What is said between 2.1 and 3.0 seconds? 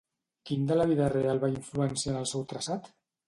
en el seu traçat?